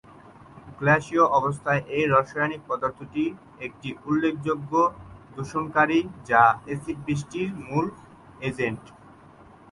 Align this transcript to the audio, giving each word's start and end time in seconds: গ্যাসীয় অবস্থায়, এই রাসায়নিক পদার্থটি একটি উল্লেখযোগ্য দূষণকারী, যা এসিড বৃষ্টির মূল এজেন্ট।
গ্যাসীয় 0.79 1.25
অবস্থায়, 1.39 1.81
এই 1.97 2.05
রাসায়নিক 2.07 2.61
পদার্থটি 2.69 3.23
একটি 3.67 3.89
উল্লেখযোগ্য 4.09 4.71
দূষণকারী, 5.35 5.99
যা 6.29 6.43
এসিড 6.73 6.97
বৃষ্টির 7.07 7.49
মূল 7.67 7.85
এজেন্ট। 8.49 8.83